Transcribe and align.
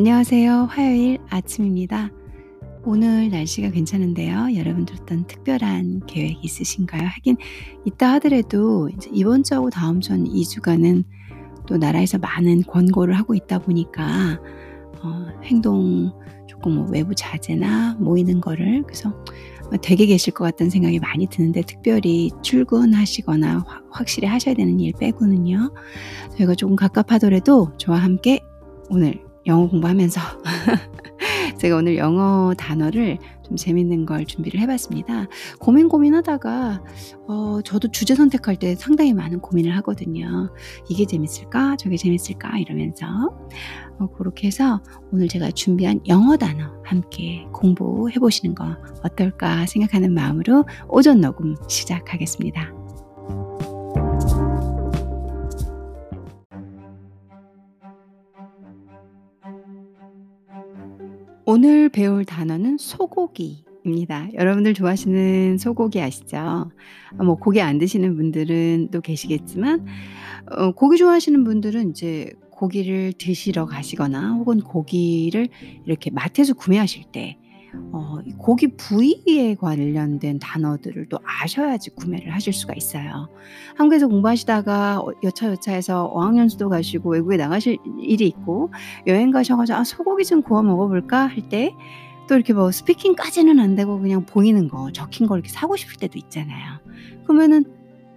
안녕하세요. 0.00 0.68
화요일 0.70 1.18
아침입니다. 1.28 2.08
오늘 2.84 3.28
날씨가 3.28 3.68
괜찮은데요. 3.68 4.56
여러분들 4.56 4.96
어떤 4.98 5.26
특별한 5.26 6.06
계획 6.06 6.42
있으신가요? 6.42 7.02
하긴 7.02 7.36
있다 7.84 8.14
하더라도 8.14 8.88
이번 9.12 9.42
주하고 9.42 9.68
다음 9.68 10.00
주 10.00 10.14
2주간은 10.14 11.04
또 11.66 11.76
나라에서 11.76 12.16
많은 12.16 12.62
권고를 12.62 13.12
하고 13.12 13.34
있다 13.34 13.58
보니까 13.58 14.40
어, 15.02 15.26
행동 15.44 16.10
조금 16.48 16.76
뭐 16.76 16.86
외부 16.90 17.14
자제나 17.14 17.96
모이는 18.00 18.40
거를 18.40 18.82
그래서 18.84 19.12
되게 19.82 20.06
계실 20.06 20.32
것 20.32 20.44
같다는 20.44 20.70
생각이 20.70 20.98
많이 20.98 21.26
드는데 21.26 21.60
특별히 21.60 22.30
출근하시거나 22.40 23.66
확실히 23.90 24.28
하셔야 24.28 24.54
되는 24.54 24.80
일 24.80 24.94
빼고는요. 24.98 25.74
저희가 26.38 26.54
조금 26.54 26.74
갑갑하더라도 26.74 27.76
저와 27.76 27.98
함께 27.98 28.40
오늘 28.88 29.28
영어 29.46 29.68
공부하면서 29.68 30.20
제가 31.58 31.76
오늘 31.76 31.96
영어 31.96 32.54
단어를 32.56 33.18
좀 33.42 33.56
재밌는 33.56 34.06
걸 34.06 34.24
준비를 34.24 34.60
해봤습니다. 34.60 35.26
고민 35.58 35.88
고민하다가 35.88 36.82
어, 37.26 37.60
저도 37.64 37.88
주제 37.88 38.14
선택할 38.14 38.56
때 38.56 38.74
상당히 38.74 39.12
많은 39.12 39.40
고민을 39.40 39.76
하거든요. 39.78 40.52
이게 40.88 41.04
재밌을까? 41.04 41.76
저게 41.76 41.96
재밌을까? 41.96 42.58
이러면서 42.58 43.06
어, 43.98 44.06
그렇게 44.16 44.46
해서 44.46 44.82
오늘 45.12 45.28
제가 45.28 45.50
준비한 45.50 46.00
영어 46.08 46.36
단어 46.36 46.72
함께 46.84 47.46
공부해 47.52 48.14
보시는 48.14 48.54
거 48.54 48.76
어떨까 49.04 49.66
생각하는 49.66 50.14
마음으로 50.14 50.64
오전 50.88 51.20
녹음 51.20 51.56
시작하겠습니다. 51.68 52.79
오늘 61.52 61.88
배울 61.88 62.24
단어는 62.24 62.78
소고기입니다. 62.78 64.28
여러분들 64.34 64.72
좋아하시는 64.72 65.58
소고기 65.58 66.00
아시죠? 66.00 66.70
뭐 67.16 67.34
고기 67.34 67.60
안 67.60 67.78
드시는 67.78 68.14
분들은 68.14 68.90
또 68.92 69.00
계시겠지만 69.00 69.84
어, 70.52 70.70
고기 70.70 70.96
좋아하시는 70.96 71.42
분들은 71.42 71.90
이제 71.90 72.30
고기를 72.52 73.14
드시러 73.18 73.66
가시거나 73.66 74.34
혹은 74.34 74.60
고기를 74.60 75.48
이렇게 75.86 76.12
마트에서 76.12 76.54
구매하실 76.54 77.06
때 77.10 77.36
어, 77.92 78.18
고기 78.38 78.68
부위에 78.76 79.54
관련된 79.54 80.38
단어들을 80.38 81.06
또 81.08 81.18
아셔야지 81.24 81.90
구매를 81.90 82.34
하실 82.34 82.52
수가 82.52 82.74
있어요. 82.76 83.28
한국에서 83.76 84.08
공부하시다가 84.08 85.00
어, 85.00 85.12
여차여차해서 85.22 86.06
어학연수도 86.06 86.68
가시고 86.68 87.10
외국에 87.10 87.36
나가실 87.36 87.78
일이 88.00 88.26
있고 88.26 88.72
여행 89.06 89.30
가셔가지고 89.30 89.78
아 89.78 89.84
소고기 89.84 90.24
좀 90.24 90.42
구워 90.42 90.62
먹어볼까 90.62 91.26
할 91.26 91.48
때 91.48 91.74
또 92.30 92.36
이렇게 92.36 92.52
뭐 92.52 92.70
스피킹까지는 92.70 93.58
안 93.58 93.74
되고 93.74 93.98
그냥 93.98 94.24
보이는 94.24 94.68
거 94.68 94.92
적힌 94.92 95.26
거 95.26 95.34
이렇게 95.34 95.48
사고 95.48 95.74
싶을 95.74 95.96
때도 95.96 96.16
있잖아요. 96.16 96.78
그러면은 97.24 97.64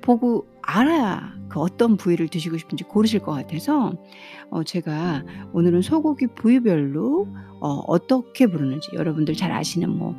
보고 0.03 0.45
알아야 0.61 1.33
그 1.49 1.59
어떤 1.59 1.97
부위를 1.97 2.27
드시고 2.27 2.57
싶은지 2.57 2.83
고르실 2.83 3.19
것 3.21 3.31
같아서 3.31 3.93
어 4.49 4.63
제가 4.63 5.23
오늘은 5.53 5.81
소고기 5.81 6.27
부위별로 6.35 7.27
어 7.61 7.67
어떻게 7.87 8.47
부르는지 8.47 8.89
여러분들 8.93 9.35
잘 9.35 9.51
아시는 9.51 9.89
뭐아 9.89 10.17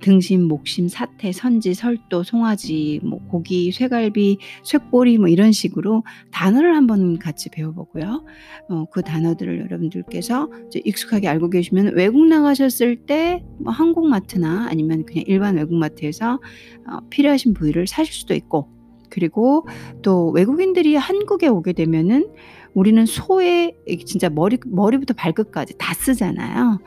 등심, 0.00 0.42
목심, 0.48 0.88
사태, 0.88 1.32
선지, 1.32 1.74
설도, 1.74 2.22
송아지, 2.22 3.00
뭐 3.02 3.20
고기, 3.28 3.70
쇠갈비, 3.72 4.38
쇠꼬리 4.64 5.18
뭐 5.18 5.28
이런 5.28 5.52
식으로 5.52 6.04
단어를 6.32 6.74
한번 6.76 7.18
같이 7.18 7.50
배워보고요. 7.50 8.24
어 8.70 8.86
그 8.90 9.02
단어들을 9.02 9.60
여러분들께서 9.60 10.48
이제 10.68 10.80
익숙하게 10.84 11.28
알고 11.28 11.50
계시면 11.50 11.94
외국 11.96 12.26
나가셨을 12.26 13.06
때 13.06 13.42
뭐 13.60 13.72
한국 13.72 14.08
마트나 14.08 14.66
아니면 14.68 15.04
그냥 15.06 15.24
일반 15.26 15.56
외국 15.56 15.74
마트에서 15.76 16.40
어 16.88 16.98
필요하신 17.10 17.54
부위를 17.54 17.86
사실 17.86 18.12
수도 18.14 18.34
있고 18.34 18.81
그리고 19.12 19.66
또 20.00 20.30
외국인들이 20.30 20.96
한국에 20.96 21.46
오게 21.46 21.74
되면은 21.74 22.30
우리는 22.72 23.04
소의 23.04 23.76
진짜 24.06 24.30
머리 24.30 24.56
머리부터 24.66 25.12
발끝까지 25.14 25.74
다 25.76 25.92
쓰잖아요. 25.92 26.80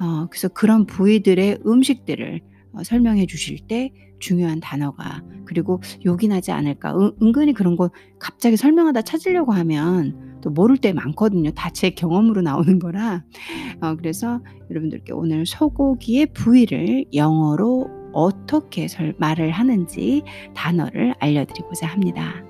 어 0.00 0.26
그래서 0.30 0.48
그런 0.48 0.84
부위들의 0.84 1.60
음식들을 1.66 2.40
어 2.74 2.82
설명해 2.84 3.24
주실 3.26 3.66
때 3.66 3.92
중요한 4.18 4.60
단어가 4.60 5.22
그리고 5.46 5.80
요긴하지 6.04 6.52
않을까. 6.52 6.94
은, 6.94 7.12
은근히 7.22 7.54
그런 7.54 7.76
거 7.76 7.90
갑자기 8.18 8.58
설명하다 8.58 9.00
찾으려고 9.02 9.52
하면 9.52 10.38
또 10.42 10.50
모를 10.50 10.76
때 10.76 10.92
많거든요. 10.92 11.50
다 11.52 11.70
제 11.70 11.88
경험으로 11.90 12.42
나오는 12.42 12.78
거라. 12.78 13.24
어 13.80 13.96
그래서 13.96 14.40
여러분들께 14.70 15.14
오늘 15.14 15.46
소고기의 15.46 16.34
부위를 16.34 17.06
영어로 17.14 17.99
어떻게 18.12 18.86
말을 19.18 19.50
하는지 19.50 20.22
단어를 20.54 21.14
알려드리고자 21.18 21.86
합니다. 21.86 22.42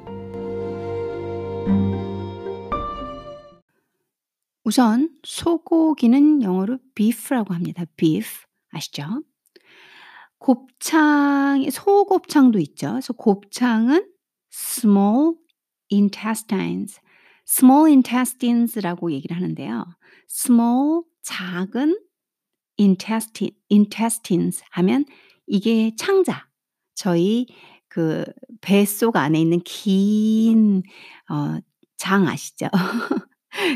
우선 4.64 5.10
소고기는 5.24 6.42
영어로 6.42 6.78
beef라고 6.94 7.54
합니다. 7.54 7.84
beef 7.96 8.44
아시죠? 8.70 9.22
곱창, 10.38 11.68
소곱창도 11.70 12.58
있죠. 12.60 12.92
그래서 12.92 13.12
곱창은 13.12 14.06
small 14.52 15.34
intestines, 15.92 17.00
small 17.46 17.90
intestines라고 17.90 19.12
얘기를 19.12 19.36
하는데요. 19.36 19.84
small 20.30 21.02
작은 21.22 21.98
intestine, 22.78 23.56
intestines 23.70 24.62
하면 24.70 25.04
이게 25.50 25.90
창자. 25.96 26.46
저희 26.94 27.46
그 27.88 28.24
뱃속 28.60 29.16
안에 29.16 29.40
있는 29.40 29.60
긴 29.64 30.82
어, 31.28 31.58
장 31.96 32.28
아시죠? 32.28 32.68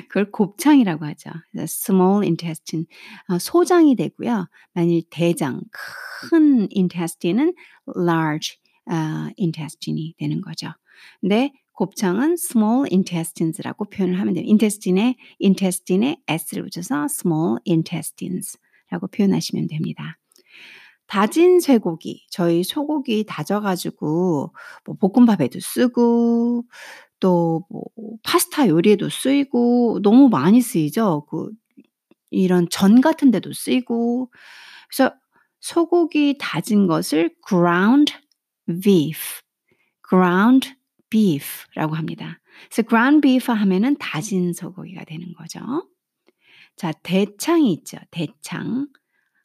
그걸 0.09 0.31
곱창이라고 0.31 1.05
하죠. 1.05 1.31
small 1.57 2.23
intestine 2.23 2.87
어, 3.29 3.39
소장이 3.41 3.97
되고요. 3.97 4.47
만일 4.73 5.03
대장 5.11 5.61
큰 5.73 6.69
intestine은 6.73 7.55
large 7.97 8.59
어, 8.87 9.31
intestine이 9.37 10.15
되는 10.17 10.41
거죠. 10.43 10.69
근데 11.21 11.51
곱창은 11.73 12.35
small 12.35 12.87
intestines라고 12.93 13.87
표현을 13.87 14.21
하면 14.21 14.35
돼요. 14.35 14.45
intestine에 14.47 15.17
intestine에 15.43 16.19
s를 16.29 16.62
붙여서 16.62 17.06
small 17.11 17.59
intestines라고 17.67 19.09
표현하시면 19.09 19.67
됩니다. 19.67 20.19
다진 21.07 21.61
쇠고기, 21.61 22.27
저희 22.31 22.65
소고기 22.65 23.25
다져 23.27 23.61
가지고 23.61 24.53
뭐 24.87 24.97
볶음밥에도 24.97 25.61
쓰고 25.61 26.65
또 27.21 27.65
뭐 27.71 27.85
파스타 28.23 28.69
요리에도 28.69 29.09
쓰이고 29.09 30.01
너무 30.03 30.29
많이 30.29 30.61
쓰이죠. 30.61 31.27
그 31.31 31.51
이런 32.31 32.69
전 32.71 33.01
같은 33.01 33.31
데도 33.31 33.53
쓰이고 33.53 34.31
그래서 34.89 35.15
소고기 35.61 36.37
다진 36.41 36.87
것을 36.87 37.35
ground 37.49 38.15
beef, 38.83 39.41
ground 40.09 40.75
beef라고 41.11 41.95
합니다. 41.95 42.41
그래서 42.71 42.89
ground 42.89 43.21
beef 43.23 43.53
하면은 43.53 43.97
다진 43.99 44.53
소고기가 44.53 45.05
되는 45.05 45.33
거죠. 45.35 45.61
자, 46.77 46.93
대창이 47.03 47.73
있죠. 47.73 47.99
대창. 48.11 48.89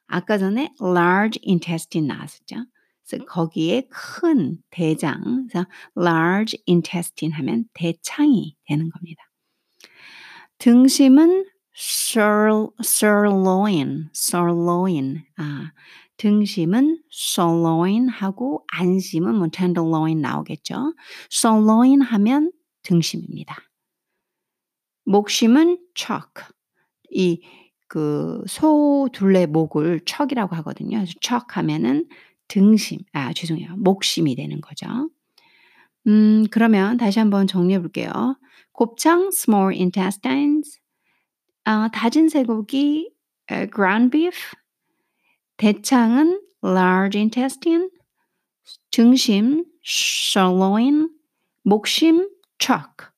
아까 0.10 0.38
전에 0.38 0.74
large 0.82 1.40
intestine 1.48 2.08
나왔었죠. 2.08 2.66
그래서 3.08 3.26
거기에 3.26 3.88
큰 3.90 4.58
대장, 4.70 5.48
그래서 5.48 5.68
large 5.98 6.62
intestine 6.68 7.34
하면 7.36 7.66
대창이 7.74 8.56
되는 8.66 8.90
겁니다. 8.90 9.24
등심은 10.58 11.46
sirloin, 12.82 14.10
sirloin. 14.14 15.24
아, 15.38 15.72
등심은 16.18 17.02
sirloin 17.12 18.10
하고 18.10 18.66
안심은 18.74 19.36
뭐 19.36 19.48
tenderloin 19.50 20.20
나오겠죠. 20.22 20.94
sirloin 21.32 22.02
하면 22.02 22.52
등심입니다. 22.84 23.56
목심은 25.06 25.80
chuck. 25.96 26.44
이 27.12 27.42
그 27.90 28.44
소 28.48 29.10
둘레 29.14 29.48
목을 29.48 30.02
척이라고 30.06 30.56
하거든요. 30.58 31.04
척 31.22 31.58
하면은 31.58 32.08
등심, 32.48 33.00
아 33.14 33.34
죄송해요. 33.34 33.76
목심이 33.78 34.36
되는 34.36 34.62
거죠. 34.62 34.88
음, 36.08 36.46
그러면 36.52 36.98
다시 36.98 37.20
한번 37.20 37.48
정리해 37.48 37.80
볼게요. 37.80 38.12
곱창 38.72 39.30
small 39.34 39.76
intestines, 39.76 40.80
아, 41.66 41.90
다진 41.94 42.30
쇠고기 42.30 43.12
ground 43.74 44.12
beef, 44.12 44.56
대창은 45.58 46.42
large 46.64 47.20
intestine, 47.20 47.90
등심 48.92 49.66
sirloin, 49.86 51.10
목심 51.64 52.30
chuck. 52.60 53.12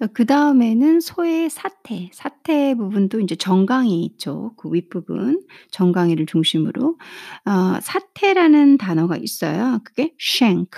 그래서 0.00 0.12
그다음에는 0.14 1.00
소의 1.00 1.50
사태, 1.50 2.08
사태 2.14 2.74
부분도 2.74 3.20
인제 3.20 3.36
정강이 3.36 4.02
있죠. 4.06 4.54
그 4.56 4.72
윗부분 4.72 5.42
정강이를 5.70 6.24
중심으로 6.24 6.96
어 7.44 7.80
사태라는 7.82 8.78
단어가 8.78 9.16
있어요. 9.18 9.80
그게 9.84 10.14
shank, 10.18 10.70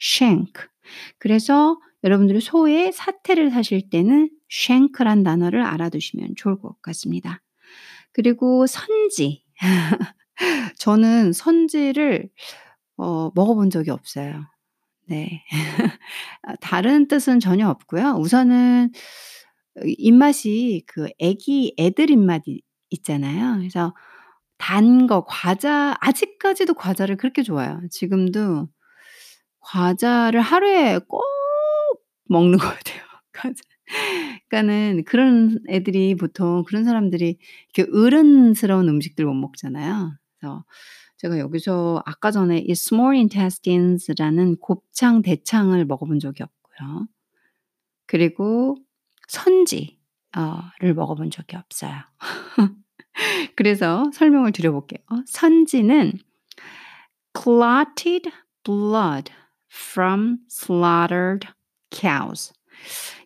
shank. 0.00 0.52
그래서 1.18 1.80
여러분들이 2.04 2.40
소의 2.40 2.92
사태를 2.92 3.50
사실 3.50 3.90
때는 3.90 4.30
shank란 4.52 5.24
단어를 5.24 5.62
알아두시면 5.64 6.34
좋을 6.36 6.60
것 6.60 6.80
같습니다. 6.82 7.40
그리고 8.12 8.66
선지. 8.68 9.44
저는 10.78 11.32
선지를 11.32 12.30
어 12.98 13.30
먹어 13.34 13.54
본 13.54 13.70
적이 13.70 13.90
없어요. 13.92 14.46
네. 15.12 15.44
아 16.42 16.56
다른 16.60 17.06
뜻은 17.08 17.40
전혀 17.40 17.68
없고요. 17.68 18.16
우선은 18.18 18.92
입맛이 19.98 20.82
그 20.86 21.08
애기 21.20 21.74
애들 21.78 22.10
입맛이 22.10 22.62
있잖아요. 22.90 23.58
그래서 23.58 23.94
단 24.58 25.06
거 25.08 25.24
과자 25.26 25.96
아직까지도 26.00 26.74
과자를 26.74 27.16
그렇게 27.18 27.42
좋아해요. 27.42 27.80
지금도 27.90 28.68
과자를 29.60 30.40
하루에 30.42 30.98
꼭 31.08 31.22
먹는 32.26 32.58
것 32.58 32.68
같아요. 32.68 33.02
과자. 33.32 33.54
그러니까는 34.48 35.04
그런 35.04 35.58
애들이 35.68 36.14
보통 36.16 36.64
그런 36.64 36.84
사람들이 36.84 37.38
이렇게 37.74 37.90
어른스러운 37.98 38.88
음식들 38.88 39.24
못 39.26 39.34
먹잖아요. 39.34 40.12
그래서 40.40 40.64
제가 41.22 41.38
여기서 41.38 42.02
아까 42.04 42.32
전에 42.32 42.58
이 42.58 42.72
small 42.72 43.14
intestines라는 43.14 44.56
곱창, 44.56 45.22
대창을 45.22 45.84
먹어 45.84 46.04
본 46.04 46.18
적이 46.18 46.42
없고요. 46.42 47.06
그리고 48.06 48.76
선지 49.28 50.00
어를 50.32 50.94
먹어 50.94 51.14
본 51.14 51.30
적이 51.30 51.56
없어요. 51.56 51.92
그래서 53.54 54.10
설명을 54.12 54.50
드려 54.50 54.72
볼게요. 54.72 54.98
선지는 55.26 56.14
clotted 57.40 58.28
blood 58.64 59.30
from 59.72 60.38
slaughtered 60.50 61.48
cows. 61.92 62.52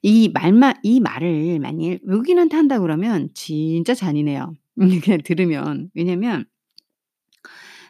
이 0.03 0.29
말만 0.29 0.75
이 0.83 1.01
말을 1.01 1.61
만일 1.61 2.01
외국인한테 2.05 2.57
한다 2.57 2.79
그러면 2.79 3.31
진짜 3.33 3.95
잔인해요. 3.95 4.55
그냥 4.77 5.21
들으면. 5.25 5.91
왜냐면 5.95 6.45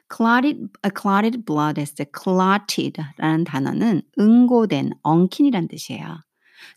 clotted 0.08 0.69
a 0.85 0.91
clotted 0.99 1.44
blood 1.44 1.81
했을 1.81 1.94
때 1.97 2.06
clotted라는 2.17 3.44
단어는 3.44 4.03
응고된, 4.19 4.91
엉킨이란 5.03 5.69
뜻이에요. 5.69 6.19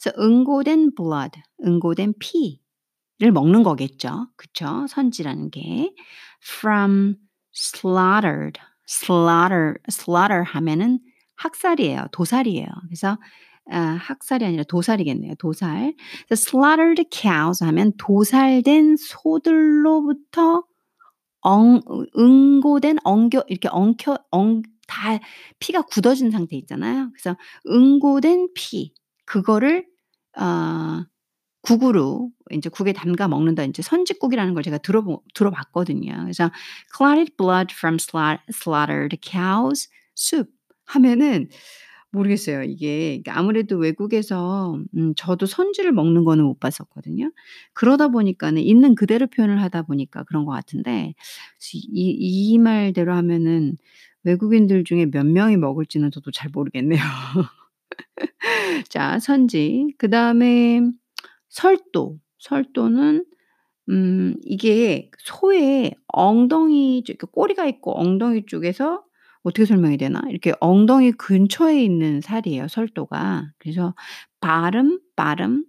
그래서 0.01 0.15
응고된 0.21 0.95
blood, 0.95 1.39
응고된 1.65 2.13
피를 2.19 3.31
먹는 3.31 3.63
거겠죠. 3.63 4.27
그쵸? 4.35 4.85
선지라는 4.89 5.51
게 5.51 5.93
from 6.43 7.15
slaughtered, 7.55 8.59
slaughter, 8.87 9.75
slaughter 9.89 10.43
하면은 10.43 10.99
학살이에요. 11.35 12.07
도살이에요. 12.11 12.67
그래서 12.87 13.17
아 13.71 13.79
학살이 13.79 14.45
아니라 14.45 14.63
도살이겠네요. 14.63 15.35
도살. 15.35 15.93
slaughtered 16.31 17.05
cows 17.11 17.63
하면 17.63 17.93
도살된 17.97 18.95
소들로부터 18.97 20.63
엉 21.41 21.81
응고된 22.18 22.97
엉겨 23.03 23.44
이렇게 23.47 23.69
엉켜 23.71 24.18
엉 24.31 24.62
다 24.89 25.19
피가 25.59 25.83
굳어진 25.83 26.31
상태 26.31 26.56
있잖아요. 26.57 27.12
그래서 27.13 27.38
응고된 27.68 28.50
피 28.56 28.91
그거를 29.25 29.86
어 30.39 31.06
국으로 31.62 32.31
인제 32.51 32.69
국에 32.69 32.94
담가 32.94 33.27
먹는다 33.27 33.63
인제 33.63 33.81
선짓국이라는 33.83 34.53
걸 34.56 34.63
제가 34.63 34.80
들어보 34.80 35.24
들어봤거든요. 35.36 36.18
그래서 36.24 36.51
clotted 36.97 37.36
blood 37.38 37.74
from 37.75 37.95
slau 38.00 38.38
slaughtered 38.51 39.18
cows 39.24 39.89
soup 40.18 40.50
하면은 40.88 41.50
모르겠어요. 42.11 42.63
이게 42.63 43.21
아무래도 43.27 43.77
외국에서 43.77 44.79
음 44.95 45.13
저도 45.15 45.45
선지를 45.45 45.91
먹는 45.91 46.23
거는 46.25 46.44
못 46.45 46.59
봤었거든요. 46.59 47.31
그러다 47.73 48.07
보니까는 48.09 48.61
있는 48.63 48.95
그대로 48.95 49.27
표현을 49.27 49.61
하다 49.61 49.83
보니까 49.83 50.23
그런 50.23 50.45
것 50.45 50.51
같은데 50.53 51.13
이 51.73 52.53
이 52.53 52.57
말대로 52.57 53.13
하면은 53.15 53.77
외국인들 54.23 54.83
중에 54.85 55.06
몇 55.07 55.25
명이 55.25 55.57
먹을지는 55.57 56.11
저도 56.11 56.31
잘 56.31 56.50
모르겠네요. 56.53 57.00
자 58.89 59.19
선지. 59.19 59.94
그 59.97 60.09
다음에 60.09 60.81
설도. 61.50 62.19
설도는 62.39 63.25
음 63.89 64.35
이게 64.45 65.11
소의 65.19 65.95
엉덩이 66.07 67.03
꼬리가 67.31 67.67
있고 67.67 68.00
엉덩이 68.00 68.45
쪽에서 68.47 69.03
어떻게 69.44 69.65
설명해야 69.65 69.97
되나? 69.97 70.21
이렇게 70.30 70.53
엉덩이 70.59 71.12
근처에 71.13 71.81
있는 71.83 72.21
살이에요, 72.21 72.68
설도가. 72.68 73.51
그래서 73.57 73.95
bottom, 74.41 75.00
bottom 75.15 75.65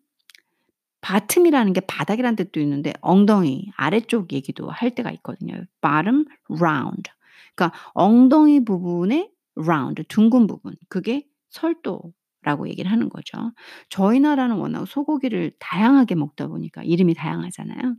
bottom이라는 1.03 1.73
게 1.73 1.81
바닥이라는 1.81 2.37
뜻도 2.37 2.61
있는데 2.61 2.93
엉덩이 3.01 3.71
아래쪽 3.77 4.33
얘기도 4.33 4.69
할 4.69 4.95
때가 4.95 5.11
있거든요. 5.13 5.65
bottom 5.81 6.27
round. 6.49 7.11
그러니까 7.55 7.79
엉덩이 7.95 8.65
부분에 8.65 9.31
round 9.57 10.05
둥근 10.09 10.47
부분. 10.47 10.75
그게 10.89 11.27
설도 11.49 12.13
라고 12.43 12.69
얘기를 12.69 12.91
하는 12.91 13.11
거죠. 13.11 13.53
저희 13.91 14.19
나라는 14.19 14.57
워낙 14.57 14.87
소고기를 14.87 15.53
다양하게 15.59 16.15
먹다 16.15 16.47
보니까 16.47 16.83
이름이 16.83 17.15
다양하잖아요. 17.15 17.97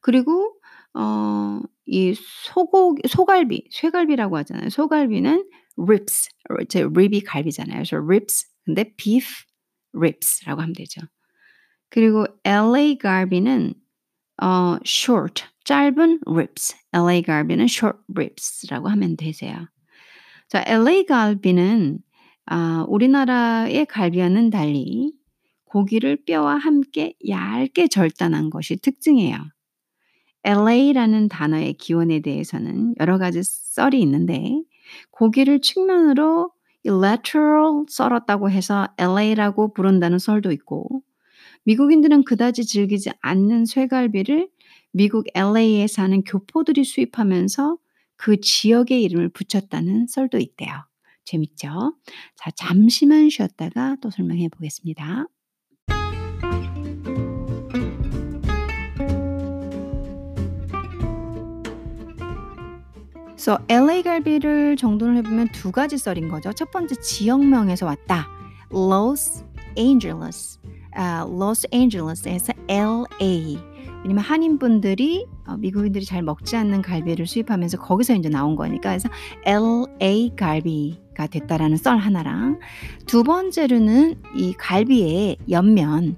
그리고 0.00 0.56
어 0.94 1.60
이 1.90 2.14
소고기 2.14 3.08
소갈비, 3.08 3.64
쇠갈비라고 3.72 4.36
하잖아요. 4.38 4.70
소갈비는 4.70 5.44
ribs 5.76 6.28
제 6.68 6.82
rib이 6.82 7.22
갈비잖아요. 7.22 7.82
그래서 7.82 7.96
ribs 7.96 8.46
근데 8.64 8.94
beef 8.96 9.26
ribs라고 9.92 10.62
하면 10.62 10.72
되죠. 10.72 11.00
그리고 11.88 12.26
LA 12.44 12.98
갈비는 12.98 13.74
어 14.40 14.78
short 14.86 15.44
짧은 15.64 16.20
ribs. 16.26 16.76
LA 16.92 17.22
갈비는 17.22 17.64
short 17.64 17.98
ribs라고 18.14 18.88
하면 18.88 19.16
되세요. 19.16 19.66
자, 20.48 20.62
LA 20.64 21.06
갈비는 21.06 21.98
아 22.46 22.84
우리나라의 22.88 23.86
갈비와는 23.86 24.50
달리 24.50 25.12
고기를 25.64 26.24
뼈와 26.24 26.56
함께 26.56 27.14
얇게 27.28 27.88
절단한 27.88 28.50
것이 28.50 28.76
특징이에요. 28.76 29.38
LA라는 30.44 31.28
단어의 31.28 31.74
기원에 31.74 32.20
대해서는 32.20 32.94
여러 33.00 33.18
가지 33.18 33.42
썰이 33.42 34.00
있는데 34.02 34.62
고기를 35.10 35.60
측면으로 35.60 36.52
lateral 36.86 37.84
썰었다고 37.88 38.50
해서 38.50 38.88
LA라고 38.98 39.72
부른다는 39.74 40.18
썰도 40.18 40.52
있고 40.52 41.02
미국인들은 41.64 42.24
그다지 42.24 42.64
즐기지 42.64 43.10
않는 43.20 43.66
쇠갈비를 43.66 44.48
미국 44.92 45.26
LA에 45.34 45.86
사는 45.86 46.22
교포들이 46.24 46.84
수입하면서 46.84 47.76
그 48.16 48.40
지역의 48.40 49.02
이름을 49.02 49.30
붙였다는 49.30 50.06
썰도 50.08 50.38
있대요. 50.38 50.70
재밌죠? 51.24 51.94
자, 52.36 52.50
잠시만 52.56 53.30
쉬었다가 53.30 53.96
또 54.00 54.10
설명해 54.10 54.48
보겠습니다. 54.48 55.26
그래서 63.40 63.58
LA 63.70 64.02
갈비를 64.02 64.76
정돈을 64.76 65.16
해보면 65.16 65.48
두 65.52 65.72
가지 65.72 65.96
썰인 65.96 66.28
거죠. 66.28 66.52
첫 66.52 66.70
번째 66.70 66.94
지역명에서 66.96 67.86
왔다. 67.86 68.28
Los 68.70 69.42
Angeles, 69.78 70.60
아, 70.94 71.26
Los 71.26 71.66
Angeles에서 71.72 72.52
LA. 72.68 73.58
왜냐면 74.02 74.18
한인분들이 74.18 75.26
어, 75.46 75.56
미국인들이 75.56 76.04
잘 76.04 76.20
먹지 76.20 76.54
않는 76.54 76.82
갈비를 76.82 77.26
수입하면서 77.26 77.78
거기서 77.78 78.14
이제 78.14 78.28
나온 78.28 78.56
거니까 78.56 78.90
그래서 78.90 79.08
LA 79.46 80.32
갈비가 80.36 81.26
됐다라는 81.26 81.78
썰 81.78 81.96
하나랑 81.96 82.60
두 83.06 83.22
번째로는 83.22 84.16
이 84.36 84.52
갈비의 84.52 85.38
옆면 85.48 86.16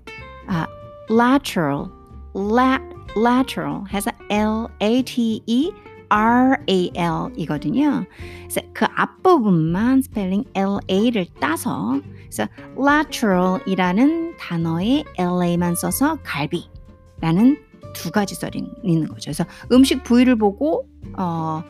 아, 0.48 0.66
lateral, 1.08 1.86
la, 2.34 2.80
lateral 3.16 3.84
해서 3.92 4.10
L 4.28 4.66
A 4.82 5.04
T 5.04 5.40
E 5.46 5.70
RAL 6.12 7.32
이거든요. 7.36 8.04
그래서 8.42 8.60
그 8.74 8.84
앞부분만 8.94 10.02
스펠링 10.02 10.44
LA를 10.54 11.26
따서 11.40 12.00
그래서 12.20 12.48
lateral이라는 12.78 14.36
단어에 14.36 15.04
LA만 15.16 15.74
써서 15.74 16.18
갈비라는 16.22 17.58
두 17.94 18.10
가지 18.10 18.34
썰이 18.34 18.62
있는 18.82 19.08
거죠. 19.08 19.30
그래서 19.30 19.44
음식 19.72 20.02
부위를 20.04 20.36
보고 20.36 20.86
어 21.16 21.62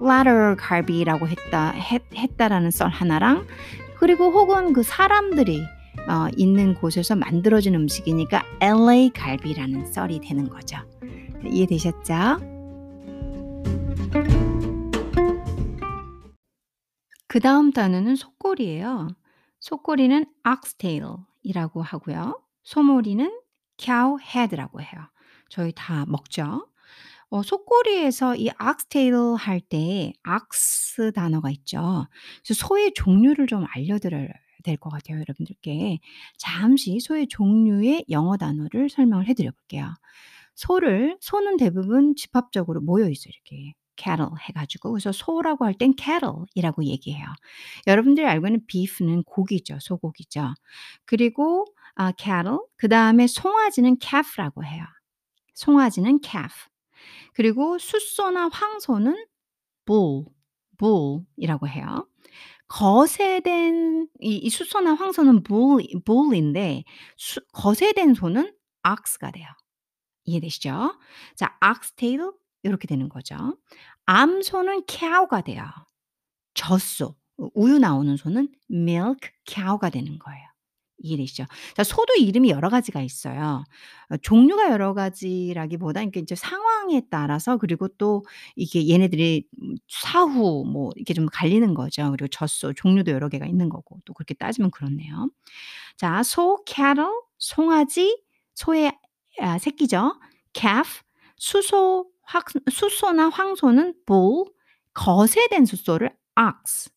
lateral 0.00 0.56
갈비라고 0.56 1.26
했다 1.26 1.70
했, 1.70 2.02
했다라는 2.14 2.70
썰 2.70 2.88
하나랑 2.90 3.46
그리고 3.98 4.30
혹은 4.30 4.72
그 4.72 4.84
사람들이 4.84 5.60
어, 6.08 6.28
있는 6.36 6.74
곳에서 6.74 7.16
만들어진 7.16 7.74
음식이니까 7.74 8.44
LA 8.60 9.10
갈비라는 9.10 9.92
썰이 9.92 10.20
되는 10.20 10.48
거죠. 10.48 10.78
이해되셨죠? 11.44 12.57
그 17.28 17.40
다음 17.40 17.72
단어는 17.72 18.16
속골이에요. 18.16 19.08
속골이는 19.60 20.24
oxtail이라고 20.48 21.82
하고요. 21.82 22.40
소몰이는 22.62 23.40
cow 23.78 24.16
head라고 24.22 24.80
해요. 24.80 25.08
저희 25.50 25.72
다 25.74 26.04
먹죠. 26.06 26.66
어, 27.30 27.42
속골이에서 27.42 28.36
이 28.36 28.48
oxtail 28.48 29.36
할 29.38 29.60
때 29.60 30.12
ox 30.28 31.12
단어가 31.14 31.50
있죠. 31.50 32.06
그래서 32.44 32.66
소의 32.66 32.92
종류를 32.94 33.46
좀 33.46 33.64
알려드려야 33.74 34.28
될 34.64 34.76
것 34.78 34.90
같아요, 34.90 35.18
여러분들께. 35.20 35.98
잠시 36.38 37.00
소의 37.00 37.28
종류의 37.28 38.06
영어 38.10 38.36
단어를 38.36 38.90
설명을 38.90 39.26
해드려 39.28 39.50
볼게요. 39.52 39.94
소를 40.56 41.16
소는 41.20 41.56
대부분 41.58 42.16
집합적으로 42.16 42.80
모여 42.80 43.08
있어요, 43.10 43.32
이렇게. 43.34 43.74
Cattle 43.98 44.30
해가지고 44.48 44.92
그래서 44.92 45.12
소라고 45.12 45.64
할 45.66 45.74
땐 45.74 45.94
cattle이라고 45.98 46.84
얘기해요. 46.84 47.26
여러분들이 47.86 48.26
알고 48.26 48.46
있는 48.48 48.66
beef는 48.66 49.24
고기죠, 49.24 49.78
소고기죠. 49.80 50.54
그리고 51.06 51.66
아, 51.96 52.12
cattle 52.18 52.58
그 52.76 52.88
다음에 52.88 53.26
송아지는 53.26 53.96
calf라고 54.00 54.64
해요. 54.64 54.84
송아지는 55.54 56.20
calf. 56.24 56.54
그리고 57.34 57.78
숫소나 57.78 58.48
황소는 58.52 59.26
bull, 59.86 60.26
bull이라고 60.78 61.68
해요. 61.68 62.06
거세된 62.68 64.08
이, 64.20 64.36
이 64.36 64.50
숫소나 64.50 64.94
황소는 64.94 65.42
bull, 65.42 65.86
bull인데 66.04 66.84
수, 67.16 67.40
거세된 67.52 68.14
소는 68.14 68.52
ox가 68.88 69.30
돼요. 69.32 69.46
이해되시죠? 70.24 70.94
자, 71.36 71.56
oxtail 71.64 72.32
이렇게 72.62 72.86
되는 72.88 73.08
거죠. 73.08 73.36
암소는 74.06 74.84
cow가 74.88 75.42
돼요. 75.42 75.64
젖소, 76.54 77.14
우유 77.54 77.78
나오는 77.78 78.16
소는 78.16 78.48
milk 78.70 79.30
cow가 79.46 79.90
되는 79.90 80.18
거예요. 80.18 80.48
이해되시죠? 81.00 81.44
자, 81.76 81.84
소도 81.84 82.14
이름이 82.14 82.50
여러 82.50 82.68
가지가 82.70 83.00
있어요. 83.02 83.64
어, 84.10 84.16
종류가 84.16 84.70
여러 84.72 84.94
가지라기보다 84.94 86.02
이게 86.02 86.18
이제 86.20 86.34
상황에 86.34 87.02
따라서 87.08 87.56
그리고 87.56 87.86
또 87.98 88.24
이게 88.56 88.88
얘네들이 88.88 89.44
음, 89.62 89.74
사후 89.88 90.64
뭐 90.66 90.90
이렇게 90.96 91.14
좀 91.14 91.26
갈리는 91.26 91.72
거죠. 91.74 92.10
그리고 92.10 92.26
젖소 92.28 92.72
종류도 92.74 93.12
여러 93.12 93.28
개가 93.28 93.46
있는 93.46 93.68
거고 93.68 94.00
또 94.04 94.12
그렇게 94.12 94.34
따지면 94.34 94.72
그렇네요. 94.72 95.30
자, 95.96 96.22
소, 96.24 96.64
cattle, 96.66 97.10
송아지, 97.38 98.20
소의 98.54 98.92
아, 99.40 99.58
새끼죠. 99.58 100.18
calf, 100.52 101.02
수소, 101.36 102.06
확, 102.28 102.44
수소나 102.70 103.30
황소는 103.30 103.94
bull, 104.06 104.44
거세된 104.92 105.64
수소를 105.64 106.14
ox, 106.38 106.90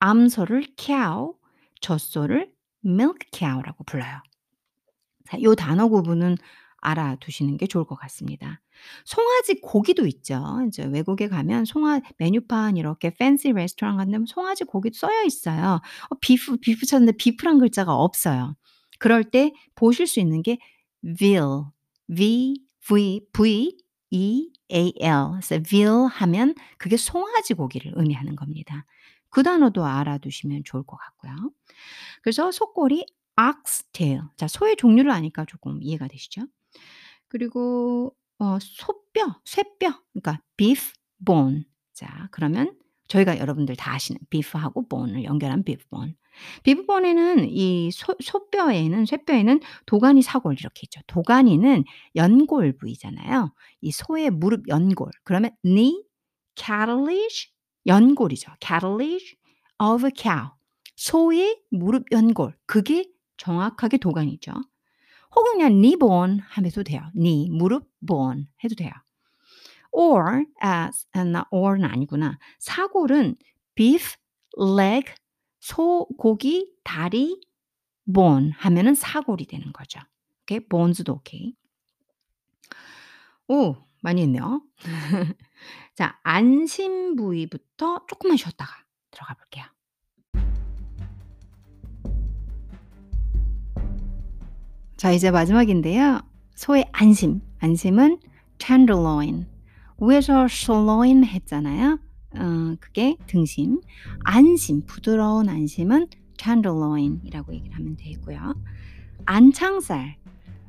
암소를 0.00 0.74
cow, 0.76 1.34
젖소를 1.80 2.52
milk 2.84 3.28
cow라고 3.32 3.84
불러요. 3.84 4.20
자, 5.28 5.40
요 5.40 5.54
단어 5.54 5.88
구분은 5.88 6.36
알아두시는 6.78 7.58
게 7.58 7.68
좋을 7.68 7.84
것 7.84 7.94
같습니다. 7.94 8.60
송아지 9.04 9.60
고기도 9.60 10.04
있죠. 10.08 10.42
이제 10.66 10.84
외국에 10.84 11.28
가면 11.28 11.64
송아 11.64 12.00
메뉴판 12.18 12.76
이렇게 12.76 13.14
팬시 13.14 13.52
레스토랑 13.52 13.98
같은 13.98 14.24
송아지 14.26 14.64
고기도 14.64 14.94
써여 14.96 15.22
있어요. 15.24 15.80
어, 16.10 16.14
비프 16.20 16.56
비프 16.56 16.86
쳤는데 16.86 17.12
비프란 17.18 17.60
글자가 17.60 17.94
없어요. 17.94 18.56
그럴 18.98 19.22
때 19.22 19.52
보실 19.76 20.08
수 20.08 20.18
있는 20.18 20.42
게 20.42 20.58
veal, 21.18 21.66
v 22.12 22.64
v 22.88 23.20
v 23.32 23.81
e 24.12 24.52
a 24.70 24.92
l. 25.00 25.30
그래서 25.32 25.62
veal 25.62 26.06
하면 26.06 26.54
그게 26.78 26.96
송아지 26.96 27.54
고기를 27.54 27.92
의미하는 27.96 28.36
겁니다. 28.36 28.84
그 29.30 29.42
단어도 29.42 29.84
알아두시면 29.84 30.62
좋을 30.64 30.82
것 30.82 30.96
같고요. 30.98 31.50
그래서 32.22 32.52
속골이 32.52 33.06
oxtail. 33.40 34.22
자, 34.36 34.46
소의 34.46 34.76
종류를 34.76 35.10
아니까 35.10 35.46
조금 35.46 35.82
이해가 35.82 36.06
되시죠? 36.08 36.42
그리고 37.28 38.14
어, 38.38 38.58
소뼈, 38.60 39.40
쇠뼈, 39.44 40.02
그러니까 40.12 40.42
beef 40.56 40.92
bone. 41.24 41.64
자, 41.94 42.28
그러면 42.30 42.76
저희가 43.08 43.38
여러분들 43.38 43.76
다 43.76 43.94
아시는 43.94 44.20
beef하고 44.28 44.88
bone을 44.88 45.24
연결한 45.24 45.64
beef 45.64 45.84
bone. 45.88 46.14
Bone에는 46.86 47.48
이 47.48 47.90
소, 47.92 48.14
소뼈에는 48.22 49.06
쇠뼈에는 49.06 49.60
도가니, 49.86 50.22
사골 50.22 50.56
이렇게 50.58 50.82
있죠. 50.84 51.00
도가니는 51.06 51.84
연골 52.16 52.76
부위잖아요. 52.76 53.52
이 53.80 53.92
소의 53.92 54.30
무릎 54.30 54.68
연골. 54.68 55.10
그러면 55.24 55.50
knee 55.64 56.04
cartilage 56.56 57.52
연골이죠. 57.86 58.52
cartilage 58.60 59.36
of 59.78 60.04
a 60.06 60.10
cow. 60.16 60.50
소의 60.96 61.60
무릎 61.70 62.04
연골. 62.12 62.56
그게 62.66 63.06
정확하게 63.36 63.98
도가니죠. 63.98 64.52
혹은 65.34 65.52
그냥 65.52 65.80
knee 65.80 65.96
bone 65.96 66.40
하면도 66.40 66.82
돼요. 66.84 67.02
knee, 67.14 67.48
무릎, 67.50 67.88
bone 68.06 68.46
해도 68.62 68.74
돼요. 68.74 68.92
or 69.92 70.44
as, 70.64 71.06
나 71.12 71.46
or는 71.50 71.84
아니구나. 71.84 72.38
사골은 72.58 73.36
beef, 73.74 74.16
leg, 74.58 75.04
소 75.62 76.08
고기, 76.18 76.74
다리, 76.82 77.40
bone 78.12 78.50
하면은 78.50 78.96
사골이 78.96 79.46
되는 79.46 79.72
거죠. 79.72 80.00
오케이? 80.42 80.58
bones도 80.58 81.12
오케이. 81.14 81.54
오, 83.46 83.76
많이 84.00 84.22
했네요. 84.22 84.64
자, 85.94 86.18
안심 86.24 87.14
부위부터 87.14 88.06
조금만 88.08 88.36
쉬었다가 88.36 88.72
들어가 89.12 89.34
볼게요. 89.34 89.64
자, 94.96 95.12
이제 95.12 95.30
마지막인데요. 95.30 96.22
소의 96.56 96.88
안심. 96.90 97.40
안심은 97.60 98.18
tenderloin. 98.58 99.46
위에서 100.00 100.46
sirloin 100.46 101.24
했잖아요. 101.24 102.00
어, 102.38 102.76
그게 102.80 103.16
등심. 103.26 103.80
안심, 104.24 104.82
부드러운 104.86 105.48
안심은 105.48 106.08
tenderloin이라고 106.38 107.54
얘기를 107.54 107.76
하면 107.76 107.96
되고요. 107.96 108.54
안창살. 109.24 110.16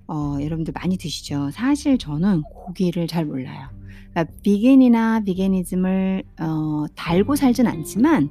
어, 0.07 0.37
여러분들 0.41 0.73
많이 0.73 0.97
드시죠? 0.97 1.49
사실 1.51 1.97
저는 1.97 2.41
고기를 2.43 3.07
잘 3.07 3.25
몰라요. 3.25 3.69
그러니까 4.11 4.35
비겐이나 4.43 5.21
비게니즘을 5.21 6.23
어, 6.39 6.85
달고 6.95 7.35
살진 7.35 7.67
않지만 7.67 8.29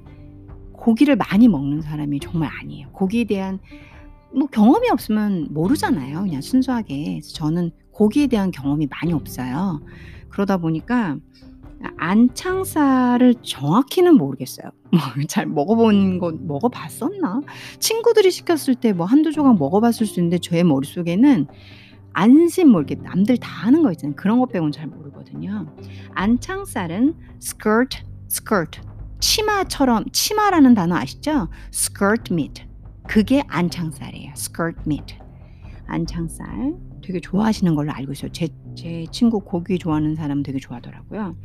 고기를 0.72 1.16
많이 1.16 1.48
먹는 1.48 1.80
사람이 1.80 2.20
정말 2.20 2.50
아니에요. 2.60 2.90
고기에 2.92 3.24
대한 3.24 3.58
뭐 4.34 4.46
경험이 4.46 4.90
없으면 4.90 5.48
모르잖아요. 5.50 6.22
그냥 6.22 6.40
순수하게. 6.40 7.20
저는 7.20 7.70
고기에 7.92 8.26
대한 8.26 8.50
경험이 8.50 8.88
많이 8.88 9.12
없어요. 9.12 9.80
그러다 10.28 10.56
보니까 10.56 11.16
안창살을 11.96 13.34
정확히는 13.42 14.14
모르겠어요. 14.16 14.70
뭐 14.92 15.00
잘 15.28 15.46
먹어본 15.46 16.18
거 16.18 16.32
먹어봤었나? 16.32 17.40
친구들이 17.78 18.30
시켰을 18.30 18.74
때 18.76 18.92
뭐 18.92 19.06
한두 19.06 19.32
조각 19.32 19.58
먹어봤을 19.58 20.06
수 20.06 20.20
있는데 20.20 20.38
저의 20.38 20.64
머릿속에는 20.64 21.46
안심 22.14 22.68
뭐 22.68 22.80
이렇게 22.82 22.94
남들 22.96 23.38
다 23.38 23.48
하는 23.66 23.82
거 23.82 23.90
있잖아요. 23.92 24.14
그런 24.16 24.38
거 24.38 24.46
빼고는 24.46 24.70
잘 24.72 24.86
모르거든요. 24.86 25.66
안창살은 26.14 27.14
skirt, 27.40 28.02
skirt 28.30 28.80
치마처럼 29.20 30.04
치마라는 30.12 30.74
단어 30.74 30.96
아시죠? 30.96 31.48
skirt 31.72 32.32
meat 32.34 32.64
그게 33.08 33.42
안창살이에요. 33.48 34.32
skirt 34.36 34.80
meat 34.86 35.16
안창살 35.86 36.74
되게 37.02 37.20
좋아하시는 37.20 37.74
걸로 37.74 37.92
알고 37.92 38.12
있어요. 38.12 38.32
제, 38.32 38.48
제 38.74 39.06
친구 39.10 39.40
고기 39.40 39.78
좋아하는 39.78 40.14
사람 40.14 40.42
되게 40.42 40.58
좋아하더라고요. 40.58 41.36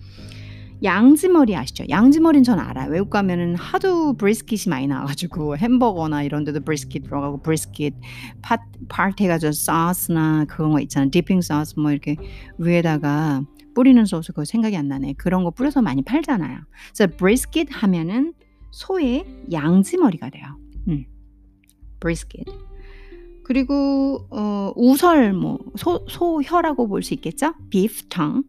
양지머리 0.84 1.56
아시죠? 1.56 1.86
양지머리는 1.90 2.44
전 2.44 2.60
알아요. 2.60 2.92
외국 2.92 3.10
가면은 3.10 3.56
하도 3.56 4.14
brisket이 4.14 4.70
많이 4.70 4.88
나와가지고 4.88 5.58
햄버거나 5.58 6.24
이런 6.24 6.44
데도 6.44 6.62
brisket 6.62 7.04
들어가고 7.04 7.42
brisket 7.42 7.96
파, 8.42 8.58
파트 8.88 9.24
해가지고 9.24 9.54
소스나 9.54 10.46
그런 10.46 10.72
거 10.72 10.80
있잖아요. 10.82 11.10
dipping 11.10 11.42
소스 11.42 11.80
뭐 11.80 11.92
이렇게 11.92 12.16
위에다가 12.60 13.42
뿌리는 13.74 14.04
소스 14.06 14.32
그거 14.32 14.46
생각이 14.46 14.78
안 14.78 14.88
나네. 14.88 15.14
그런 15.14 15.44
거 15.44 15.52
뿌려서 15.52 15.82
많이 15.82 16.04
팔잖아요. 16.04 16.60
그래서 16.96 17.16
brisket 17.18 17.68
하면은 17.72 18.34
소의 18.72 19.26
양지머리가 19.52 20.30
돼요. 20.30 20.46
음. 20.88 21.06
brisket. 22.00 22.46
그리고 23.48 24.28
어, 24.30 24.74
우설 24.76 25.32
뭐 25.32 25.58
소, 25.78 26.06
소혀라고 26.10 26.88
볼 26.90 27.02
수 27.02 27.14
있겠죠? 27.14 27.54
beef 27.70 28.10
tongue. 28.10 28.44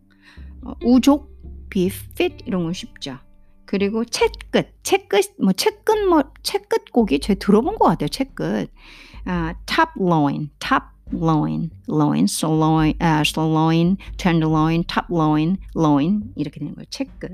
어, 0.62 0.72
우족 0.84 1.30
beef 1.70 2.04
fit 2.12 2.42
이런 2.46 2.64
건 2.64 2.72
쉽죠. 2.72 3.18
그리고 3.64 4.04
채끝, 4.04 4.74
채끝, 4.82 5.36
뭐 5.40 5.52
채끝 5.52 6.08
뭐 6.08 6.24
채끝 6.42 6.90
고기 6.90 7.20
제 7.20 7.36
들어본 7.36 7.78
것 7.78 7.84
같아요. 7.84 8.08
채끝. 8.08 8.70
uh, 9.28 9.54
top 9.66 9.90
loin, 9.96 10.50
top 10.58 10.82
loin, 11.12 11.70
loin, 11.86 12.26
sirloin, 12.26 12.94
uh, 13.00 13.22
sirloin, 13.22 13.96
tenderloin, 14.16 14.82
top 14.84 15.06
loin, 15.10 15.58
loin 15.76 16.32
이렇게 16.36 16.58
되는 16.58 16.74
거예요. 16.74 16.86
책 16.90 17.18
끝. 17.20 17.30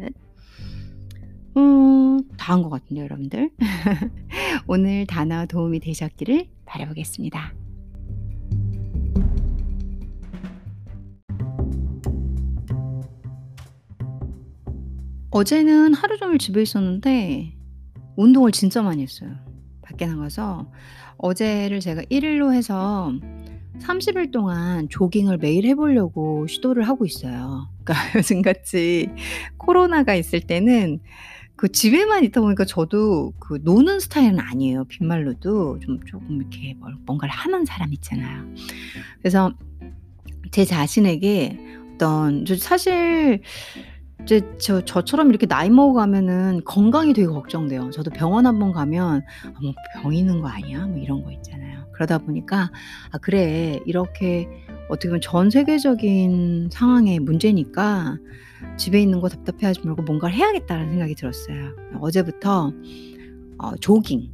음, 1.57 2.21
다한 2.37 2.63
것 2.63 2.69
같은데요, 2.69 3.05
여러분들. 3.05 3.51
오늘 4.67 5.07
단어 5.07 5.47
도움이 5.47 5.81
되셨기를 5.81 6.49
바라보겠습니다. 6.67 7.55
어제는 15.31 15.95
하루 15.95 16.17
종일 16.17 16.39
집에 16.39 16.63
있었는데 16.63 17.57
운동을 18.17 18.53
진짜 18.53 18.83
많이 18.83 19.03
했어요. 19.03 19.35
밖에 19.83 20.07
나가서 20.07 20.71
어제를 21.19 21.81
제가 21.81 22.03
1일로 22.03 22.55
해서 22.55 23.13
30일 23.81 24.31
동안 24.33 24.89
조깅을 24.89 25.39
매일 25.39 25.67
해 25.67 25.75
보려고 25.75 26.47
시도를 26.47 26.87
하고 26.87 27.05
있어요. 27.05 27.69
그러니까 27.83 27.95
요즘같이 28.19 29.09
코로나가 29.57 30.15
있을 30.15 30.41
때는 30.41 31.01
그 31.65 31.73
집에만 31.73 32.25
있다 32.25 32.43
보니까 32.43 32.67
저도 32.67 33.33
그 33.39 33.59
노는 33.63 33.99
스타일은 33.99 34.39
아니에요. 34.39 34.85
빈말로도 34.85 35.79
좀 35.79 35.99
조금 36.05 36.43
이렇게 36.43 36.77
뭔가를 37.07 37.33
하는 37.35 37.65
사람 37.65 37.91
있잖아요. 37.95 38.45
그래서 39.21 39.51
제 40.51 40.67
자신에게 40.67 41.59
어떤 41.95 42.45
사실 42.59 43.41
이제 44.25 44.43
저 44.61 44.83
저처럼 44.85 45.31
이렇게 45.31 45.47
나이 45.47 45.71
먹어가면은 45.71 46.61
건강이 46.67 47.15
되게 47.15 47.27
걱정돼요. 47.29 47.91
저도 47.93 48.11
병원 48.11 48.45
한 48.47 48.59
번 48.59 48.73
가면 48.73 49.23
'아 49.45 49.61
뭐병 49.63 50.13
있는 50.15 50.43
거 50.43 50.49
아니야?' 50.49 50.87
뭐 50.87 50.99
이런 50.99 51.25
거 51.25 51.33
있잖아요. 51.33 51.87
그러다 51.93 52.19
보니까 52.19 52.71
'아 53.11 53.17
그래. 53.23 53.81
이렇게 53.87 54.49
어떻게 54.89 55.09
보면 55.09 55.21
전 55.21 55.51
세계적인 55.51 56.69
상황의 56.73 57.19
문제니까 57.21 58.19
집에 58.77 59.01
있는 59.01 59.21
거 59.21 59.29
답답해하지 59.29 59.81
말고 59.85 60.03
뭔가를 60.03 60.35
해야겠다.'는 60.35 60.91
생각이 60.91 61.15
들었어요. 61.15 61.73
어제부터 62.01 62.73
어 63.59 63.77
조깅. 63.77 64.31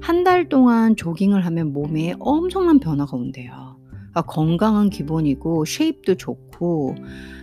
한 0.00 0.24
달 0.24 0.48
동안 0.48 0.94
조깅을 0.96 1.44
하면 1.46 1.72
몸에 1.72 2.14
엄청난 2.20 2.78
변화가 2.80 3.16
온대요. 3.16 3.76
아 4.14 4.22
건강은 4.22 4.90
기본이고 4.90 5.64
쉐입도 5.64 6.14
좋고 6.16 6.94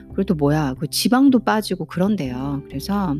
그리고 0.07 0.23
또 0.23 0.35
뭐야 0.35 0.75
그 0.79 0.87
지방도 0.87 1.39
빠지고 1.39 1.85
그런대요. 1.85 2.63
그래서 2.67 3.15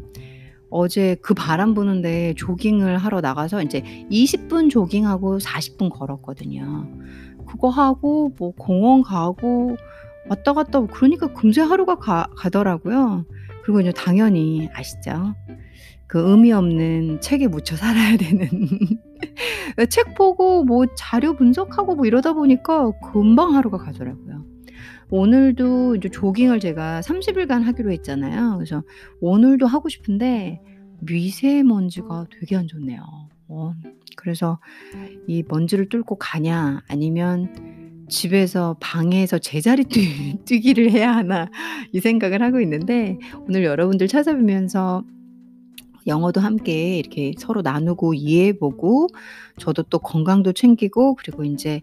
어제 0.69 1.15
그 1.21 1.33
바람 1.33 1.73
부는데 1.73 2.33
조깅을 2.37 2.97
하러 2.97 3.21
나가서 3.21 3.61
인제 3.63 4.07
20분 4.11 4.69
조깅하고 4.69 5.37
40분 5.39 5.89
걸었거든요. 5.89 6.87
그거 7.55 7.69
하고 7.69 8.33
뭐 8.37 8.51
공원 8.57 9.01
가고 9.01 9.77
왔다 10.29 10.53
갔다 10.53 10.85
그러니까 10.85 11.27
금세 11.27 11.61
하루가 11.61 11.95
가 11.95 12.27
가더라고요. 12.35 13.25
그리고 13.63 13.81
이제 13.81 13.91
당연히 13.91 14.69
아시죠? 14.73 15.33
그 16.07 16.29
의미 16.29 16.51
없는 16.51 17.21
책에 17.21 17.47
묻혀 17.47 17.75
살아야 17.75 18.17
되는 18.17 18.49
책 19.89 20.15
보고 20.15 20.63
뭐 20.63 20.85
자료 20.95 21.35
분석하고 21.35 21.95
뭐 21.95 22.05
이러다 22.05 22.33
보니까 22.33 22.91
금방 23.11 23.55
하루가 23.55 23.77
가더라고요. 23.77 24.45
오늘도 25.09 25.95
이제 25.95 26.09
조깅을 26.09 26.59
제가 26.59 27.01
30 27.01 27.37
일간 27.37 27.63
하기로 27.63 27.91
했잖아요. 27.91 28.55
그래서 28.55 28.83
오늘도 29.21 29.67
하고 29.67 29.89
싶은데 29.89 30.61
미세먼지가 31.01 32.27
되게 32.39 32.55
안 32.55 32.67
좋네요. 32.67 33.01
어 33.47 33.73
그래서 34.15 34.59
이 35.27 35.43
먼지를 35.47 35.89
뚫고 35.89 36.17
가냐 36.17 36.81
아니면 36.87 38.05
집에서 38.09 38.75
방에서 38.79 39.39
제자리 39.39 39.83
뛰 39.83 40.37
뛰기를 40.45 40.91
해야 40.91 41.15
하나 41.15 41.49
이 41.91 41.99
생각을 41.99 42.41
하고 42.41 42.59
있는데 42.61 43.17
오늘 43.47 43.63
여러분들 43.63 44.07
찾아뵈면서 44.07 45.03
영어도 46.07 46.39
함께 46.41 46.97
이렇게 46.99 47.33
서로 47.37 47.61
나누고 47.61 48.13
이해해 48.13 48.53
보고 48.57 49.07
저도 49.57 49.83
또 49.83 49.99
건강도 49.99 50.53
챙기고 50.53 51.15
그리고 51.15 51.43
인제 51.43 51.81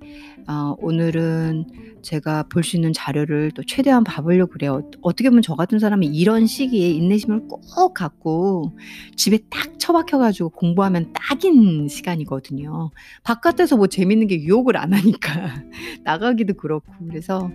어 0.48 0.74
오늘은 0.78 1.66
제가 2.02 2.44
볼 2.44 2.62
수 2.62 2.76
있는 2.76 2.92
자료를 2.92 3.52
또 3.52 3.62
최대한 3.64 4.04
봐 4.04 4.22
보려고 4.22 4.52
그래요. 4.52 4.88
어떻게 5.02 5.28
보면 5.30 5.42
저 5.42 5.54
같은 5.54 5.78
사람이 5.78 6.06
이런 6.06 6.46
시기에 6.46 6.90
인내심을 6.90 7.48
꼭 7.48 7.94
갖고 7.94 8.72
집에 9.16 9.38
딱 9.50 9.78
처박혀 9.78 10.18
가지고 10.18 10.50
공부하면 10.50 11.12
딱인 11.12 11.88
시간이거든요. 11.88 12.90
바깥에서 13.24 13.76
뭐 13.76 13.86
재밌는 13.88 14.26
게 14.28 14.42
유혹을 14.42 14.76
안 14.76 14.92
하니까 14.92 15.64
나가기도 16.04 16.54
그렇고 16.54 16.92
그래서 17.08 17.50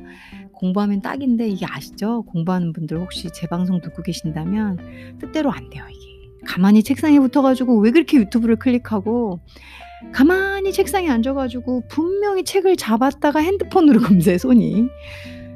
공부하면 0.53 1.01
딱인데 1.01 1.47
이게 1.49 1.65
아시죠? 1.69 2.23
공부하는 2.23 2.73
분들 2.73 2.97
혹시 2.99 3.29
제 3.33 3.47
방송 3.47 3.79
듣고 3.81 4.01
계신다면 4.03 5.17
뜻대로 5.19 5.51
안 5.51 5.69
돼요 5.69 5.85
이게. 5.89 6.16
가만히 6.45 6.83
책상에 6.83 7.19
붙어 7.19 7.41
가지고 7.41 7.79
왜 7.79 7.91
그렇게 7.91 8.17
유튜브를 8.17 8.57
클릭하고 8.57 9.39
가만히 10.11 10.71
책상에 10.71 11.09
앉아 11.09 11.33
가지고 11.33 11.83
분명히 11.89 12.43
책을 12.43 12.75
잡았다가 12.75 13.39
핸드폰으로 13.39 14.01
금세 14.01 14.37
손이 14.37 14.87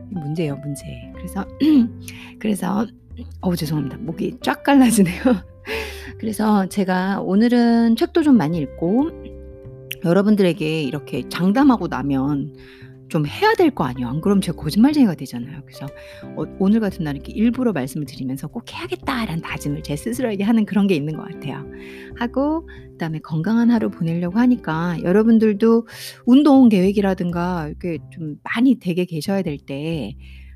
문제예요, 0.09 0.57
문제. 0.57 0.83
그래서 1.15 1.45
그래서 2.39 2.87
어우 3.41 3.55
죄송합니다. 3.55 3.97
목이 3.97 4.37
쫙 4.41 4.63
갈라지네요. 4.63 5.21
그래서 6.19 6.67
제가 6.67 7.21
오늘은 7.21 7.95
책도 7.95 8.23
좀 8.23 8.37
많이 8.37 8.57
읽고 8.57 9.09
여러분들에게 10.03 10.83
이렇게 10.83 11.27
장담하고 11.29 11.87
나면 11.87 12.55
좀 13.11 13.27
해야 13.27 13.53
될 13.57 13.71
거 13.71 13.83
아니에요. 13.83 14.07
안 14.07 14.21
그러면 14.21 14.41
제가 14.41 14.57
거짓말쟁이가 14.57 15.15
되잖아요. 15.15 15.61
그래서 15.65 15.85
어, 16.37 16.43
오늘 16.59 16.79
같은 16.79 17.03
날 17.03 17.15
이렇게 17.15 17.33
일부러 17.33 17.73
말씀을 17.73 18.05
드리면서 18.07 18.47
꼭 18.47 18.71
해야겠다라는 18.73 19.41
다짐을 19.43 19.83
제 19.83 19.95
스스로에게 19.97 20.43
하는 20.45 20.65
그런 20.65 20.87
게 20.87 20.95
있는 20.95 21.15
것 21.17 21.23
같아요. 21.29 21.65
하고 22.17 22.67
그다음에 22.93 23.19
건강한 23.19 23.69
하루 23.69 23.89
보내려고 23.89 24.39
하니까 24.39 24.97
여러분들도 25.03 25.87
운동 26.25 26.69
계획이라든가 26.69 27.67
이렇게 27.67 27.97
좀 28.11 28.37
많이 28.43 28.75
되게 28.79 29.05
계셔야 29.05 29.41
될 29.41 29.57
때 29.57 30.15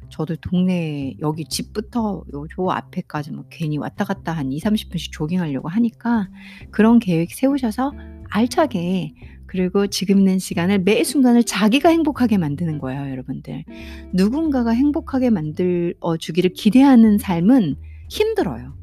저도 0.10 0.36
동네 0.38 1.16
여기 1.20 1.46
집부터 1.46 2.24
요 2.34 2.46
저 2.56 2.68
앞에까지 2.70 3.32
뭐 3.32 3.46
괜히 3.50 3.78
왔다 3.78 4.06
갔다 4.06 4.32
한 4.34 4.50
2-30 4.50 4.90
분씩 4.92 5.12
조깅하려고 5.12 5.68
하니까 5.68 6.30
그런 6.72 7.00
계획 7.00 7.32
세우셔서 7.34 7.92
알차게 8.30 9.14
그리고 9.56 9.88
지금 9.88 10.20
있는 10.20 10.38
시간을 10.38 10.80
매 10.80 11.06
순간을 11.06 11.46
자기가 11.46 11.88
행복하게 11.88 12.38
만드는 12.38 12.78
거예요, 12.78 13.10
여러분들. 13.10 13.64
누군가가 14.12 14.72
행복하게 14.72 15.30
만들어 15.30 16.18
주기를 16.20 16.52
기대하는 16.52 17.18
삶은 17.18 17.78
힘들어요. 18.10 18.76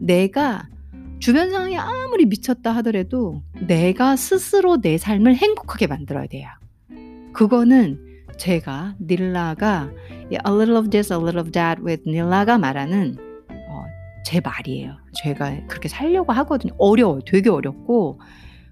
내가 0.00 0.66
주변 1.18 1.50
상황이 1.50 1.76
아무리 1.76 2.24
미쳤다 2.24 2.74
하더라도 2.76 3.42
내가 3.66 4.16
스스로 4.16 4.80
내 4.80 4.96
삶을 4.96 5.36
행복하게 5.36 5.88
만들어야 5.88 6.26
돼요. 6.26 6.48
그거는 7.34 8.00
제가 8.38 8.96
닐라가 8.98 9.90
a 10.32 10.38
little 10.46 10.78
of 10.78 10.88
this, 10.88 11.12
a 11.12 11.18
little 11.18 11.40
of 11.40 11.50
that 11.52 11.82
with 11.82 12.02
닐라가 12.08 12.56
말하는 12.56 13.18
어, 13.50 13.84
제 14.24 14.40
말이에요. 14.40 14.96
제가 15.12 15.66
그렇게 15.66 15.88
살려고 15.88 16.32
하거든요. 16.32 16.72
어려워요. 16.78 17.20
되게 17.26 17.50
어렵고 17.50 18.20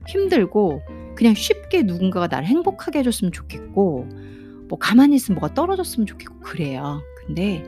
힘들고 0.06 0.82
그냥 1.14 1.34
쉽게 1.34 1.82
누군가가 1.82 2.26
나를 2.26 2.46
행복하게 2.46 3.00
해줬으면 3.00 3.32
좋겠고 3.32 4.08
뭐 4.68 4.78
가만히 4.78 5.16
있으면 5.16 5.38
뭐가 5.38 5.54
떨어졌으면 5.54 6.06
좋겠고 6.06 6.40
그래요. 6.40 7.00
근데 7.26 7.62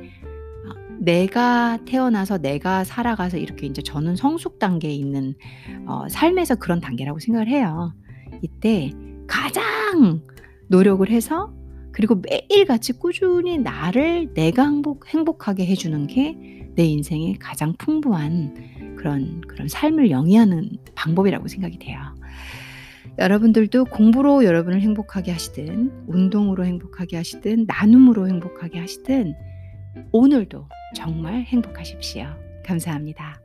어, 0.67 0.75
내가 0.99 1.79
태어나서 1.85 2.39
내가 2.39 2.85
살아가서 2.85 3.37
이렇게 3.37 3.67
이제 3.67 3.83
저는 3.83 4.17
성숙 4.17 4.59
단계에 4.59 4.93
있는 4.93 5.35
어, 5.87 6.09
삶에서 6.09 6.57
그런 6.57 6.81
단계라고 6.81 7.19
생각을 7.19 7.49
해요. 7.49 7.93
이때 8.43 8.93
가장 9.27 10.23
노력을 10.69 11.09
해서 11.09 11.53
그리고 11.93 12.21
매일같이 12.29 12.95
꾸준히 12.95 13.59
나를 13.59 14.33
내가 14.35 14.65
행복, 14.65 15.07
행복하게 15.07 15.67
해주는 15.67 16.07
게 16.07 16.55
내 16.75 16.85
인생의 16.85 17.35
가장 17.39 17.75
풍부한 17.79 18.97
그런 18.97 19.41
그런 19.43 19.69
삶을 19.69 20.11
영위하는 20.11 20.79
방법이라고 20.95 21.49
생각이 21.49 21.79
돼요. 21.79 22.14
여러분들도 23.19 23.85
공부로 23.87 24.45
여러분을 24.45 24.81
행복하게 24.81 25.33
하시든 25.33 26.07
운동으로 26.09 26.65
행복하게 26.65 27.17
하시든 27.17 27.67
나눔으로 27.67 28.29
행복하게 28.29 28.81
하시든 28.81 29.35
오늘도 30.11 30.69
정말 30.97 31.43
행복하십시오. 31.43 32.27
감사합니다. 32.65 33.44